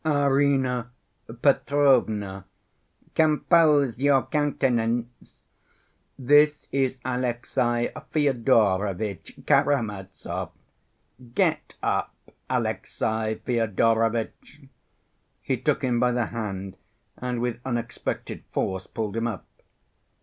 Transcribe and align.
Arina 0.03 0.89
Petrovna, 1.43 2.43
compose 3.13 3.99
your 3.99 4.23
countenance. 4.25 5.43
This 6.17 6.67
is 6.71 6.97
Alexey 7.05 7.87
Fyodorovitch 8.09 9.45
Karamazov. 9.45 10.53
Get 11.35 11.75
up, 11.83 12.15
Alexey 12.49 13.35
Fyodorovitch." 13.45 14.63
He 15.43 15.57
took 15.57 15.83
him 15.83 15.99
by 15.99 16.11
the 16.13 16.25
hand 16.25 16.77
and 17.17 17.39
with 17.39 17.59
unexpected 17.63 18.43
force 18.51 18.87
pulled 18.87 19.15
him 19.15 19.27
up. 19.27 19.45